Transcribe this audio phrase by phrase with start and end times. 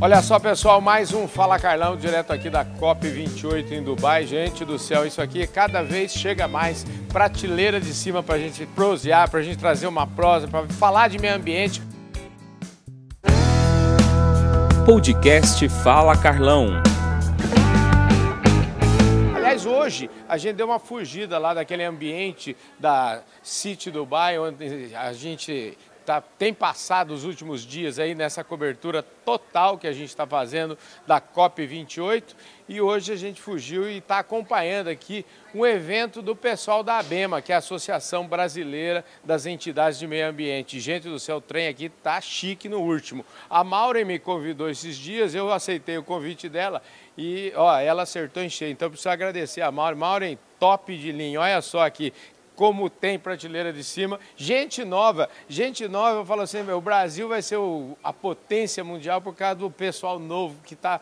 [0.00, 4.24] Olha só, pessoal, mais um Fala Carlão, direto aqui da COP28 em Dubai.
[4.24, 8.64] Gente do céu, isso aqui cada vez chega mais prateleira de cima para a gente
[8.64, 11.82] prosear, para a gente trazer uma prosa, para falar de meio ambiente.
[14.86, 16.80] Podcast Fala Carlão.
[19.34, 25.12] Aliás, hoje a gente deu uma fugida lá daquele ambiente da City Dubai, onde a
[25.12, 25.76] gente
[26.08, 30.78] tá, tem passado os últimos dias aí nessa cobertura total que a gente está fazendo
[31.06, 32.34] da COP28
[32.66, 37.42] e hoje a gente fugiu e está acompanhando aqui um evento do pessoal da ABEMA,
[37.42, 40.80] que é a Associação Brasileira das Entidades de Meio Ambiente.
[40.80, 43.22] Gente do céu, o trem aqui tá chique no último.
[43.50, 46.82] A Maureen me convidou esses dias, eu aceitei o convite dela
[47.18, 48.72] e ó, ela acertou em cheio.
[48.72, 49.98] Então preciso agradecer a Maureen.
[49.98, 51.40] Maureen, top de linha.
[51.40, 52.14] Olha só aqui,
[52.58, 54.18] como tem prateleira de cima.
[54.36, 58.82] Gente nova, gente nova, eu falo assim, meu, o Brasil vai ser o, a potência
[58.82, 61.00] mundial por causa do pessoal novo que está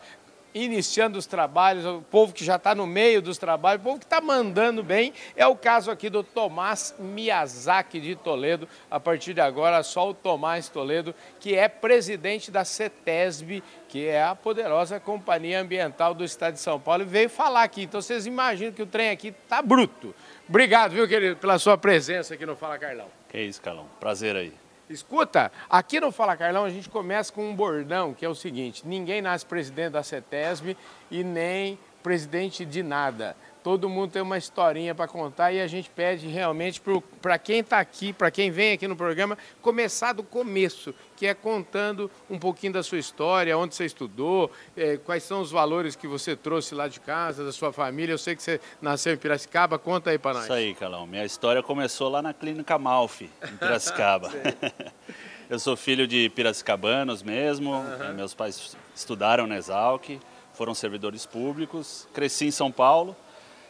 [0.53, 4.05] iniciando os trabalhos, o povo que já está no meio dos trabalhos, o povo que
[4.05, 5.13] está mandando bem.
[5.35, 8.69] É o caso aqui do Tomás Miyazaki de Toledo.
[8.89, 14.23] A partir de agora, só o Tomás Toledo, que é presidente da CETESB, que é
[14.23, 17.83] a poderosa companhia ambiental do estado de São Paulo, e veio falar aqui.
[17.83, 20.13] Então vocês imaginam que o trem aqui está bruto.
[20.49, 23.07] Obrigado, viu, querido, pela sua presença aqui no Fala Carlão.
[23.27, 23.85] Que isso, Carlão.
[23.99, 24.53] Prazer aí.
[24.89, 28.87] Escuta, aqui no Fala Carlão a gente começa com um bordão que é o seguinte:
[28.87, 30.77] ninguém nasce presidente da CETESB
[31.11, 33.35] e nem presidente de nada.
[33.67, 36.81] Todo mundo tem uma historinha para contar e a gente pede realmente
[37.21, 41.33] para quem está aqui, para quem vem aqui no programa, começar do começo, que é
[41.33, 46.07] contando um pouquinho da sua história, onde você estudou, é, quais são os valores que
[46.07, 48.13] você trouxe lá de casa, da sua família.
[48.13, 50.43] Eu sei que você nasceu em Piracicaba, conta aí para nós.
[50.43, 51.05] Isso aí, Calão.
[51.05, 54.31] Minha história começou lá na Clínica Malfi, em Piracicaba.
[55.49, 58.13] Eu sou filho de piracicabanos mesmo, uhum.
[58.15, 60.17] meus pais estudaram na Exalc,
[60.53, 63.13] foram servidores públicos, cresci em São Paulo,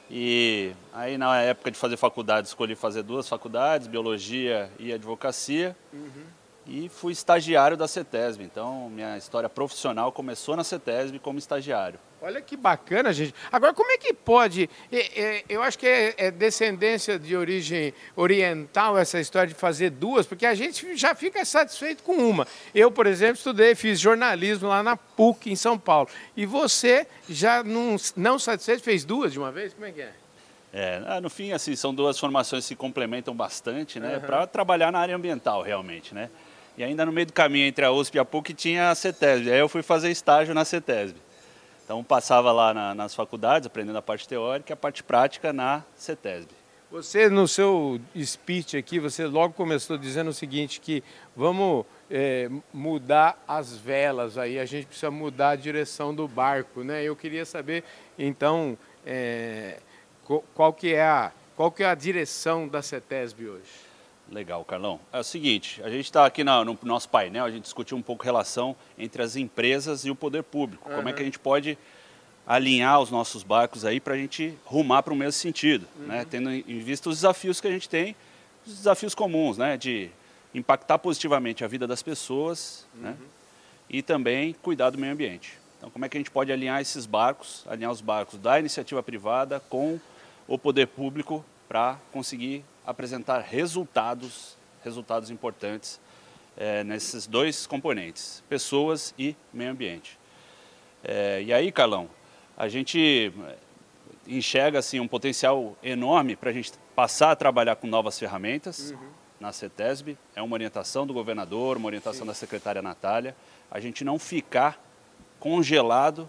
[0.10, 5.76] e aí na época de fazer faculdade, escolhi fazer duas faculdades, biologia e advocacia.
[5.94, 6.37] Uhum.
[6.68, 8.44] E fui estagiário da CETESB.
[8.44, 12.00] Então, minha história profissional começou na CETESB como estagiário.
[12.22, 13.34] Olha que bacana, gente.
[13.52, 14.70] Agora, como é que pode?
[15.48, 20.46] Eu acho que é, é descendência de origem oriental essa história de fazer duas, porque
[20.46, 22.48] a gente já fica satisfeito com uma.
[22.74, 26.10] Eu, por exemplo, estudei, fiz jornalismo lá na PUC, em São Paulo.
[26.36, 29.74] E você, já não, não satisfeito, fez duas de uma vez?
[29.74, 30.12] Como é que é?
[30.74, 34.16] É, ah, no fim, assim, são duas formações que se complementam bastante, né?
[34.16, 34.22] Uhum.
[34.22, 36.30] Para trabalhar na área ambiental, realmente, né?
[36.78, 39.52] E ainda no meio do caminho entre a USP e a PUC tinha a CETESB.
[39.52, 41.20] Aí eu fui fazer estágio na CETESB.
[41.84, 45.84] Então passava lá na, nas faculdades, aprendendo a parte teórica e a parte prática na
[45.96, 46.52] CETESB.
[46.92, 51.04] Você, no seu speech aqui, você logo começou dizendo o seguinte, que
[51.36, 57.04] vamos é, mudar as velas aí, a gente precisa mudar a direção do barco, né?
[57.04, 57.84] Eu queria saber,
[58.18, 59.80] então, é,
[60.54, 63.87] qual, que é a, qual que é a direção da CETESB hoje?
[64.32, 65.00] Legal, Carlão.
[65.14, 68.02] É o seguinte, a gente está aqui no, no, nosso painel, a gente discutiu um
[68.02, 70.90] pouco a relação entre as empresas e o poder público.
[70.90, 70.96] Uhum.
[70.98, 71.78] Como é que a gente pode
[72.46, 76.08] alinhar os nossos barcos aí para a gente rumar para o mesmo sentido, uhum.
[76.08, 76.26] né?
[76.30, 78.16] tendo em vista os desafios que a gente tem,
[78.66, 79.78] os desafios comuns, né?
[79.78, 80.10] de
[80.54, 83.10] impactar positivamente a vida das pessoas né?
[83.10, 83.16] uhum.
[83.16, 83.30] né?
[83.90, 85.58] e também cuidar do meio ambiente.
[85.78, 89.02] Então, como é que a gente pode alinhar esses barcos, alinhar os barcos da iniciativa
[89.04, 90.00] privada com
[90.48, 96.00] o poder público para conseguir apresentar resultados, resultados importantes
[96.56, 100.18] é, nesses dois componentes, pessoas e meio ambiente.
[101.04, 102.10] É, e aí, Carlão,
[102.58, 103.32] a gente
[104.26, 109.10] enxerga assim, um potencial enorme para a gente passar a trabalhar com novas ferramentas uhum.
[109.38, 110.18] na CETESB.
[110.34, 112.28] É uma orientação do governador, uma orientação Sim.
[112.28, 113.36] da secretária Natália.
[113.70, 114.82] A gente não ficar
[115.40, 116.28] congelado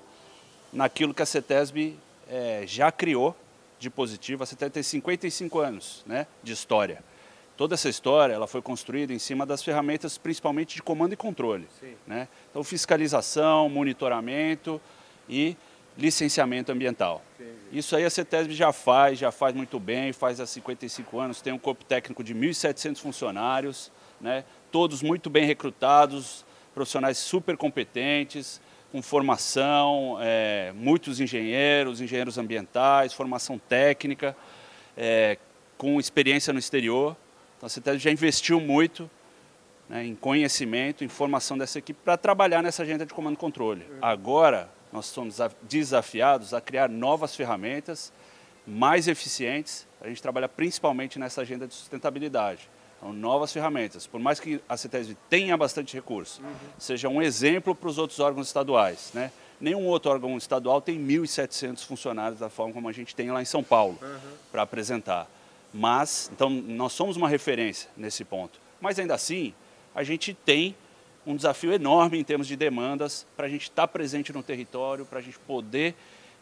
[0.72, 1.96] naquilo que a CETESB
[2.28, 3.34] é, já criou
[3.78, 4.42] de positivo.
[4.42, 7.02] A CETESB tem 55 anos né, de história.
[7.56, 11.68] Toda essa história ela foi construída em cima das ferramentas, principalmente de comando e controle.
[12.06, 12.28] Né?
[12.50, 14.80] Então, fiscalização, monitoramento
[15.28, 15.56] e
[15.96, 17.22] licenciamento ambiental.
[17.34, 17.58] Entendi.
[17.72, 21.52] Isso aí a CETESB já faz, já faz muito bem, faz há 55 anos, tem
[21.52, 24.44] um corpo técnico de 1.700 funcionários, né?
[24.70, 33.58] todos muito bem recrutados, profissionais super competentes, com formação, é, muitos engenheiros, engenheiros ambientais, formação
[33.58, 34.36] técnica,
[34.96, 35.36] é,
[35.76, 37.16] com experiência no exterior.
[37.56, 39.10] Então a CETESB já investiu muito
[39.88, 43.86] né, em conhecimento, em formação dessa equipe para trabalhar nessa agenda de comando e controle.
[44.00, 48.12] Agora, nós somos desafiados a criar novas ferramentas
[48.66, 49.86] mais eficientes.
[50.00, 52.68] A gente trabalha principalmente nessa agenda de sustentabilidade.
[52.98, 54.06] Então, novas ferramentas.
[54.06, 56.54] Por mais que a CETESB tenha bastante recurso, uhum.
[56.78, 59.10] seja um exemplo para os outros órgãos estaduais.
[59.14, 59.30] Né?
[59.60, 63.44] Nenhum outro órgão estadual tem 1.700 funcionários da forma como a gente tem lá em
[63.44, 64.32] São Paulo uhum.
[64.50, 65.28] para apresentar.
[65.72, 68.60] Mas, então, nós somos uma referência nesse ponto.
[68.80, 69.54] Mas ainda assim,
[69.94, 70.74] a gente tem
[71.26, 75.04] um desafio enorme em termos de demandas para a gente estar tá presente no território,
[75.04, 75.94] para a gente poder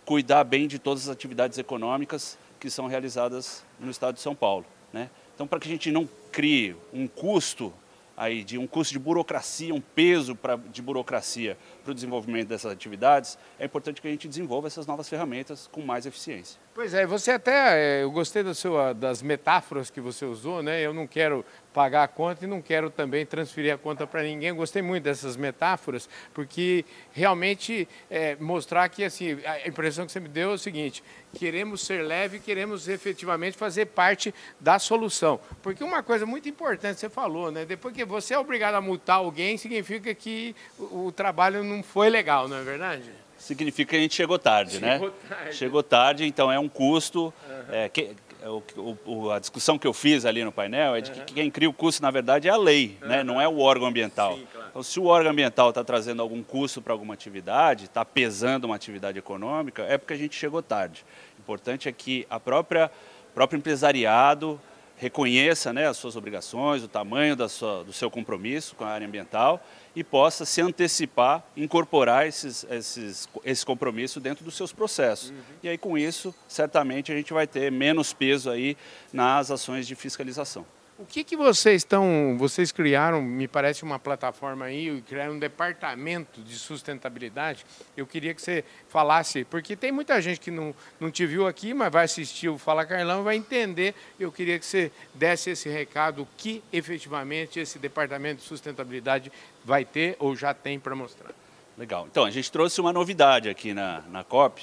[0.05, 4.65] cuidar bem de todas as atividades econômicas que são realizadas no estado de São Paulo.
[4.93, 5.11] Né?
[5.35, 7.73] Então, para que a gente não crie um custo
[8.15, 12.71] aí de um custo de burocracia, um peso pra, de burocracia para o desenvolvimento dessas
[12.71, 16.61] atividades, é importante que a gente desenvolva essas novas ferramentas com mais eficiência.
[16.77, 20.83] Pois é, você até, é, eu gostei do seu, das metáforas que você usou, né?
[20.83, 21.43] Eu não quero
[21.73, 24.51] pagar a conta e não quero também transferir a conta para ninguém.
[24.51, 26.85] Eu gostei muito dessas metáforas, porque
[27.15, 31.03] realmente é, mostrar que assim, a impressão que você me deu é o seguinte,
[31.33, 35.41] queremos ser leve, queremos efetivamente fazer parte da solução.
[35.63, 37.65] Porque uma coisa muito importante você falou, né?
[37.65, 42.11] Depois que você é obrigado a multar alguém, significa que o, o trabalho não foi
[42.11, 43.26] legal, não é verdade?
[43.47, 44.95] Significa que a gente chegou tarde, né?
[44.95, 45.15] chegou né?
[45.29, 45.57] Tarde.
[45.57, 47.33] Chegou tarde, então é um custo.
[47.49, 47.65] Uhum.
[47.71, 48.11] É, que,
[48.43, 48.63] é o,
[49.07, 51.73] o, a discussão que eu fiz ali no painel é de que quem cria o
[51.73, 53.09] custo, na verdade, é a lei, uhum.
[53.09, 53.25] né?
[53.25, 54.37] não é o órgão ambiental.
[54.37, 54.69] Sim, claro.
[54.71, 58.77] Então, se o órgão ambiental está trazendo algum custo para alguma atividade, está pesando uma
[58.77, 61.05] atividade econômica, é porque a gente chegou tarde.
[61.39, 62.91] O importante é que a própria
[63.37, 64.59] próprio empresariado
[64.97, 69.07] reconheça né, as suas obrigações, o tamanho da sua, do seu compromisso com a área
[69.07, 69.63] ambiental
[69.95, 75.31] e possa se antecipar, incorporar esses, esses, esse compromisso dentro dos seus processos.
[75.31, 75.37] Uhum.
[75.63, 78.77] E aí, com isso, certamente a gente vai ter menos peso aí
[79.13, 80.67] nas ações de fiscalização.
[80.99, 86.41] O que, que vocês estão, vocês criaram, me parece uma plataforma aí, criaram um departamento
[86.41, 87.67] de sustentabilidade.
[87.95, 91.75] Eu queria que você falasse, porque tem muita gente que não, não te viu aqui,
[91.75, 93.95] mas vai assistir o Fala Carlão e vai entender.
[94.19, 99.31] Eu queria que você desse esse recado, o que efetivamente esse departamento de sustentabilidade
[99.63, 101.33] vai ter ou já tem para mostrar.
[101.77, 102.07] Legal.
[102.11, 104.63] Então, a gente trouxe uma novidade aqui na, na COP,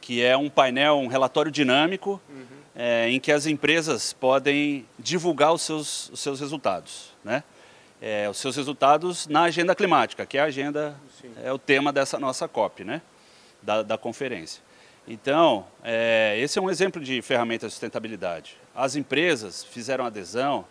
[0.00, 5.52] que é um painel, um relatório dinâmico, uhum é, em que as empresas podem divulgar
[5.52, 7.42] os seus, os seus resultados, né?
[8.02, 11.32] É, os seus resultados na agenda climática, que é a agenda, Sim.
[11.44, 13.02] é o tema dessa nossa COP, né?
[13.62, 14.62] Da, da conferência.
[15.06, 18.56] Então, é, esse é um exemplo de ferramenta de sustentabilidade.
[18.74, 20.64] As empresas fizeram adesão,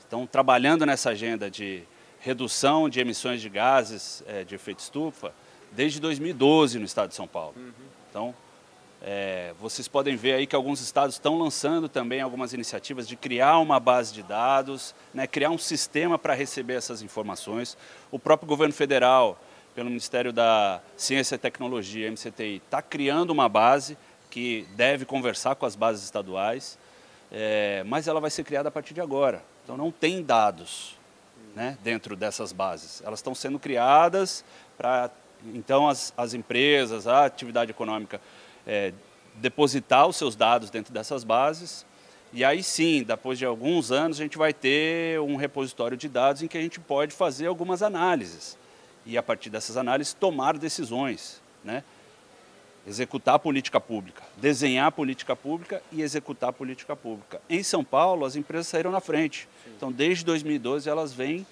[0.00, 1.84] estão trabalhando nessa agenda de
[2.18, 5.32] redução de emissões de gases é, de efeito estufa
[5.70, 7.54] desde 2012 no estado de São Paulo.
[7.56, 7.72] Uhum.
[8.08, 8.34] Então,
[9.06, 13.58] é, vocês podem ver aí que alguns estados estão lançando também algumas iniciativas de criar
[13.58, 17.76] uma base de dados, né, criar um sistema para receber essas informações.
[18.10, 19.38] O próprio governo federal,
[19.74, 23.98] pelo Ministério da Ciência e Tecnologia, MCTI, está criando uma base
[24.30, 26.78] que deve conversar com as bases estaduais,
[27.30, 29.44] é, mas ela vai ser criada a partir de agora.
[29.64, 30.98] Então não tem dados
[31.54, 33.02] né, dentro dessas bases.
[33.04, 34.42] Elas estão sendo criadas
[34.78, 35.10] para
[35.52, 38.18] então as, as empresas, a atividade econômica
[38.66, 38.92] é,
[39.36, 41.84] depositar os seus dados dentro dessas bases.
[42.32, 46.42] E aí sim, depois de alguns anos, a gente vai ter um repositório de dados
[46.42, 48.58] em que a gente pode fazer algumas análises.
[49.06, 51.40] E a partir dessas análises, tomar decisões.
[51.62, 51.84] Né?
[52.86, 57.40] Executar a política pública, desenhar a política pública e executar a política pública.
[57.48, 59.48] Em São Paulo, as empresas saíram na frente.
[59.64, 59.70] Sim.
[59.76, 61.46] Então, desde 2012, elas vêm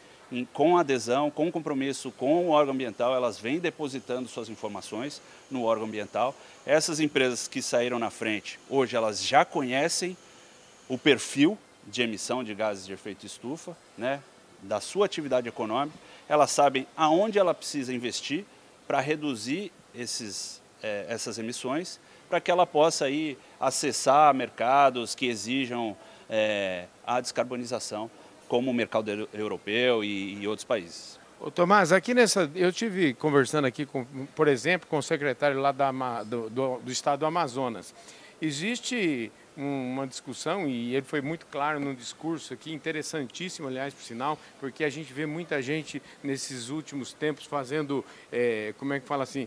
[0.53, 5.21] com adesão, com compromisso com o órgão ambiental, elas vêm depositando suas informações
[5.51, 6.35] no órgão ambiental.
[6.65, 10.17] Essas empresas que saíram na frente, hoje elas já conhecem
[10.89, 14.23] o perfil de emissão de gases de efeito estufa, né,
[14.63, 15.99] da sua atividade econômica,
[16.29, 18.45] elas sabem aonde ela precisa investir
[18.87, 21.99] para reduzir esses, é, essas emissões,
[22.29, 25.97] para que ela possa aí acessar mercados que exijam
[26.31, 28.11] é, a descarbonização
[28.53, 31.19] como o mercado europeu e, e outros países.
[31.41, 34.05] Ô, Tomás, aqui nessa, eu tive conversando aqui, com,
[34.37, 35.91] por exemplo, com o secretário lá da,
[36.23, 37.95] do, do, do estado do Amazonas.
[38.43, 44.39] Existe uma discussão e ele foi muito claro no discurso aqui, interessantíssimo, aliás, por sinal,
[44.61, 49.25] porque a gente vê muita gente nesses últimos tempos fazendo, é, como é que fala
[49.25, 49.47] assim,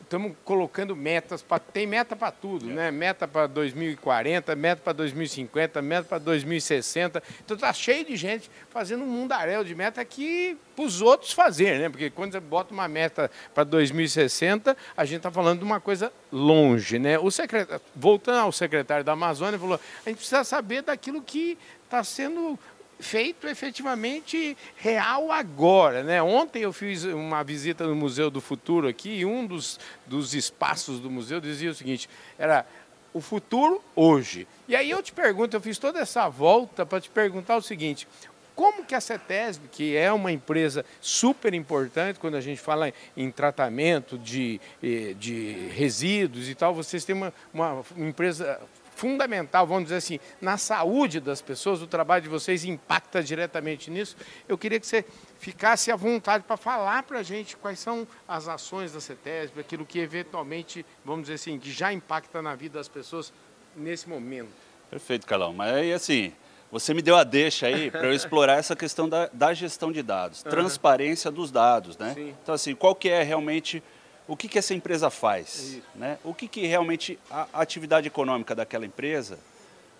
[0.00, 2.74] estamos é, colocando metas, pra, tem meta para tudo, é.
[2.74, 2.90] né?
[2.90, 7.22] Meta para 2040, meta para 2050, meta para 2060.
[7.44, 11.78] Então está cheio de gente fazendo um mundaréu de meta que para os outros fazer,
[11.78, 11.88] né?
[11.88, 16.12] Porque quando você bota uma meta para 2060, a gente está falando de uma coisa
[16.32, 17.18] longe, né?
[17.18, 22.02] O secretário, voltando ao secretário da Amazônia, falou: a gente precisa saber daquilo que está
[22.02, 22.58] sendo
[22.98, 26.02] feito efetivamente real agora.
[26.02, 26.22] Né?
[26.22, 31.00] Ontem eu fiz uma visita no Museu do Futuro aqui e um dos, dos espaços
[31.00, 32.08] do museu dizia o seguinte:
[32.38, 32.64] era
[33.12, 34.46] o futuro hoje.
[34.66, 38.08] E aí eu te pergunto, eu fiz toda essa volta para te perguntar o seguinte:
[38.54, 43.30] como que a CETESB, que é uma empresa super importante quando a gente fala em
[43.30, 48.60] tratamento de, eh, de resíduos e tal, vocês têm uma, uma empresa
[48.94, 54.16] fundamental, vamos dizer assim, na saúde das pessoas, o trabalho de vocês impacta diretamente nisso.
[54.48, 55.04] Eu queria que você
[55.40, 59.84] ficasse à vontade para falar para a gente quais são as ações da CETESB, aquilo
[59.84, 63.32] que eventualmente, vamos dizer assim, que já impacta na vida das pessoas
[63.74, 64.50] nesse momento.
[64.88, 65.52] Perfeito, Calão.
[65.52, 66.32] Mas aí, assim,
[66.72, 70.02] você me deu a deixa aí para eu explorar essa questão da, da gestão de
[70.02, 70.50] dados, uhum.
[70.50, 72.14] transparência dos dados, né?
[72.14, 72.34] Sim.
[72.42, 73.82] Então, assim, qual que é realmente
[74.26, 76.18] o que, que essa empresa faz, né?
[76.24, 79.38] O que, que realmente a, a atividade econômica daquela empresa,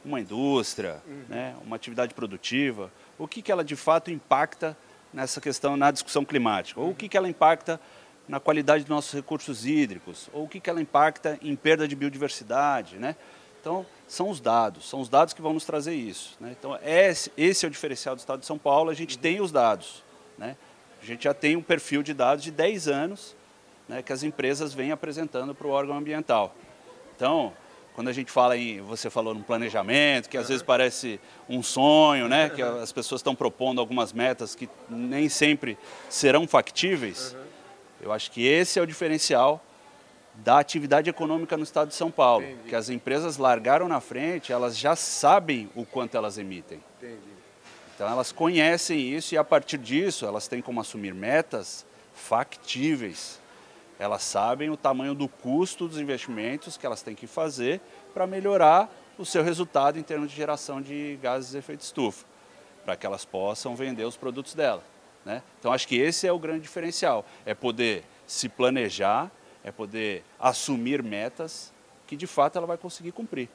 [0.03, 1.25] uma indústria, uhum.
[1.29, 1.55] né?
[1.63, 4.75] Uma atividade produtiva, o que, que ela de fato impacta
[5.13, 7.79] nessa questão, na discussão climática, ou o que, que ela impacta
[8.27, 11.95] na qualidade dos nossos recursos hídricos, ou o que, que ela impacta em perda de
[11.95, 13.15] biodiversidade, né?
[13.63, 16.37] Então, são os dados, são os dados que vão nos trazer isso.
[16.41, 16.53] Né?
[16.59, 19.23] Então, esse, esse, é o diferencial do Estado de São Paulo, a gente uhum.
[19.23, 20.03] tem os dados.
[20.37, 20.57] Né?
[21.01, 23.37] A gente já tem um perfil de dados de 10 anos
[23.89, 26.57] né, que as empresas vêm apresentando para o órgão ambiental.
[27.15, 27.53] Então,
[27.95, 32.27] quando a gente fala em, você falou no planejamento, que às vezes parece um sonho,
[32.27, 35.79] né, que as pessoas estão propondo algumas metas que nem sempre
[36.09, 37.37] serão factíveis,
[38.01, 39.65] eu acho que esse é o diferencial
[40.35, 42.69] da atividade econômica no estado de São Paulo, Entendi.
[42.69, 46.81] que as empresas largaram na frente, elas já sabem o quanto elas emitem.
[46.99, 47.33] Entendi.
[47.95, 51.85] Então elas conhecem isso e a partir disso elas têm como assumir metas
[52.15, 53.41] factíveis.
[53.99, 57.81] Elas sabem o tamanho do custo dos investimentos que elas têm que fazer
[58.13, 62.25] para melhorar o seu resultado em termos de geração de gases de efeito estufa,
[62.85, 64.83] para que elas possam vender os produtos dela.
[65.25, 65.43] Né?
[65.61, 69.31] Então acho que esse é o grande diferencial, é poder se planejar
[69.65, 71.73] é poder assumir metas
[72.07, 73.49] que de fato ela vai conseguir cumprir.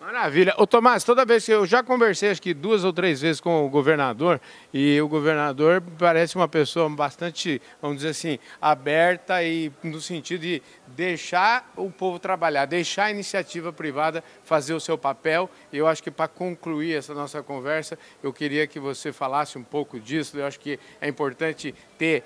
[0.00, 0.54] Maravilha.
[0.58, 3.64] Ô Tomás, toda vez que eu já conversei, acho que duas ou três vezes com
[3.64, 4.38] o governador,
[4.72, 10.62] e o governador parece uma pessoa bastante, vamos dizer assim, aberta e no sentido de
[10.88, 15.48] deixar o povo trabalhar, deixar a iniciativa privada fazer o seu papel.
[15.72, 19.98] Eu acho que para concluir essa nossa conversa, eu queria que você falasse um pouco
[19.98, 20.38] disso.
[20.38, 22.24] Eu acho que é importante ter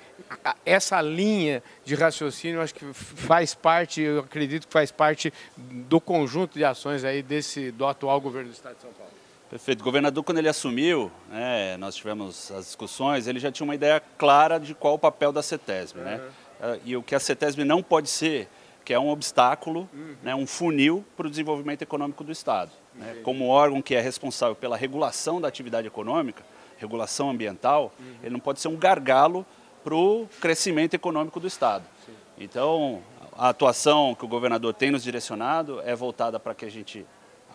[0.67, 6.01] essa linha de raciocínio, eu acho que faz parte, eu acredito que faz parte do
[6.01, 9.13] conjunto de ações aí desse do atual governo do Estado de São Paulo.
[9.51, 9.81] Perfeito.
[9.81, 14.01] O governador, quando ele assumiu, né, nós tivemos as discussões, ele já tinha uma ideia
[14.19, 15.99] clara de qual o papel da CETESB.
[15.99, 16.05] Uhum.
[16.05, 16.21] Né?
[16.61, 18.49] Ah, e o que a CETESB não pode ser,
[18.85, 20.17] que é um obstáculo, uhum.
[20.23, 22.71] né, um funil para o desenvolvimento econômico do Estado.
[22.95, 23.21] Né?
[23.23, 26.45] Como órgão que é responsável pela regulação da atividade econômica,
[26.77, 28.17] regulação ambiental, uhum.
[28.23, 29.47] ele não pode ser um gargalo
[29.83, 31.85] para o crescimento econômico do Estado.
[32.05, 32.13] Sim.
[32.37, 33.03] Então,
[33.37, 37.07] a atuação que o governador tem nos direcionado é voltada para que a gente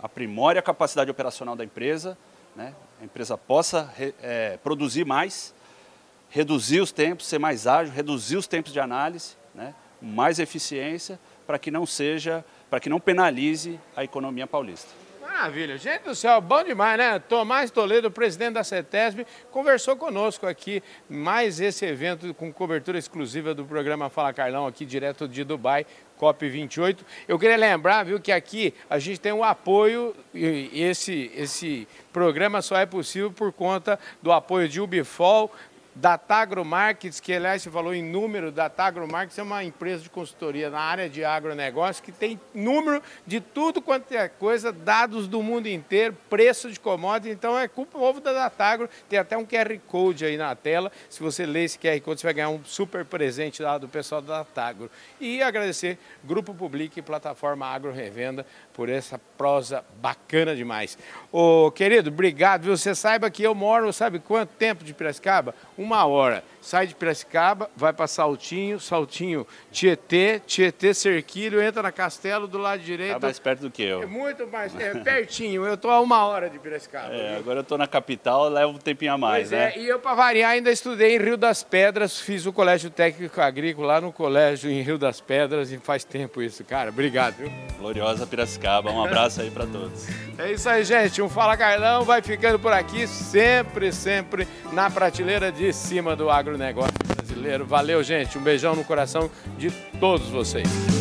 [0.04, 2.18] aprimore a capacidade operacional da empresa,
[2.54, 2.76] né?
[3.02, 3.90] a empresa possa
[4.22, 5.56] é, produzir mais,
[6.30, 9.74] reduzir os tempos, ser mais ágil, reduzir os tempos de análise, né?
[10.02, 11.18] mais eficiência,
[11.48, 14.90] para que não seja, para que não penalize a economia paulista.
[15.22, 15.78] Maravilha.
[15.78, 17.18] Gente do céu, bom demais, né?
[17.18, 23.66] Tomás Toledo, presidente da CETESB, conversou conosco aqui, mais esse evento com cobertura exclusiva do
[23.66, 25.88] programa Fala Carlão, aqui direto de Dubai,
[26.24, 27.00] COP28.
[27.28, 32.78] Eu queria lembrar, viu, que aqui a gente tem um apoio, esse, esse programa só
[32.78, 35.52] é possível por conta do apoio de Ubifol,
[35.96, 40.04] da Tagro Markets, que aliás você falou em número, da Tagro Markets é uma empresa
[40.04, 45.28] de consultoria na área de agronegócio que tem número de tudo quanto é coisa, dados
[45.28, 49.46] do mundo inteiro, preço de commodities, então é culpa povo da Datagro, tem até um
[49.46, 52.64] QR Code aí na tela, se você ler esse QR Code você vai ganhar um
[52.66, 54.92] super presente lá do pessoal da Datagro.
[55.22, 60.98] E agradecer Grupo Public e Plataforma Agro Revenda por essa prosa bacana demais.
[61.32, 62.66] Ô, querido, obrigado?
[62.66, 65.56] Você saiba que eu moro, sabe quanto tempo de Piracicaba?
[65.84, 66.44] Uma hora.
[66.64, 72.82] Sai de Piracicaba, vai para Saltinho, Saltinho, Tietê, Tietê, Cerquilho, entra na Castelo do lado
[72.82, 73.20] direito.
[73.20, 74.04] Tá mais perto do que eu.
[74.04, 75.66] É muito mais, é pertinho.
[75.66, 77.14] Eu estou a uma hora de Piracicaba.
[77.14, 79.74] É, agora eu estou na capital, leva um tempinho a mais, pois é, né?
[79.76, 83.42] É, e eu, para variar, ainda estudei em Rio das Pedras, fiz o Colégio Técnico
[83.42, 86.92] Agrícola lá no colégio em Rio das Pedras e faz tempo isso, cara.
[86.92, 87.52] Obrigado, viu?
[87.78, 90.08] Gloriosa Piracicaba, um abraço aí para todos.
[90.38, 91.22] É isso aí, gente.
[91.22, 96.94] Um Fala Carlão vai ficando por aqui, sempre, sempre na prateleira de cima do agronegócio
[97.08, 97.66] brasileiro.
[97.66, 98.38] Valeu, gente.
[98.38, 100.93] Um beijão no coração de todos vocês.